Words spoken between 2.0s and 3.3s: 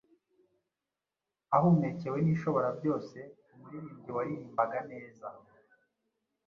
n’Ishoborabyose,